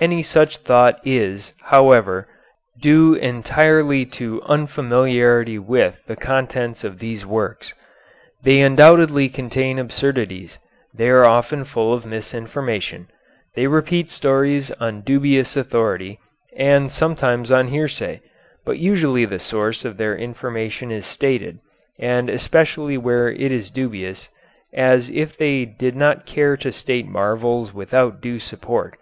Any 0.00 0.22
such 0.22 0.56
thought 0.56 0.98
is, 1.06 1.52
however, 1.60 2.26
due 2.80 3.12
entirely 3.12 4.06
to 4.06 4.40
unfamiliarity 4.46 5.58
with 5.58 5.98
the 6.06 6.16
contents 6.16 6.82
of 6.82 6.98
these 6.98 7.26
works. 7.26 7.74
They 8.42 8.62
undoubtedly 8.62 9.28
contain 9.28 9.78
absurdities, 9.78 10.58
they 10.94 11.10
are 11.10 11.26
often 11.26 11.66
full 11.66 11.92
of 11.92 12.06
misinformation, 12.06 13.08
they 13.54 13.66
repeat 13.66 14.08
stories 14.08 14.70
on 14.80 15.02
dubious 15.02 15.58
authority, 15.58 16.20
and 16.56 16.90
sometimes 16.90 17.52
on 17.52 17.68
hearsay, 17.68 18.22
but 18.64 18.78
usually 18.78 19.26
the 19.26 19.38
source 19.38 19.84
of 19.84 19.98
their 19.98 20.16
information 20.16 20.90
is 20.90 21.04
stated, 21.04 21.58
and 21.98 22.30
especially 22.30 22.96
where 22.96 23.30
it 23.30 23.52
is 23.52 23.70
dubious, 23.70 24.30
as 24.72 25.10
if 25.10 25.36
they 25.36 25.66
did 25.66 25.94
not 25.94 26.24
care 26.24 26.56
to 26.56 26.72
state 26.72 27.06
marvels 27.06 27.74
without 27.74 28.22
due 28.22 28.38
support. 28.38 28.96